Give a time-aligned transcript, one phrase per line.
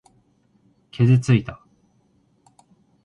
[0.91, 1.63] 傷ついた。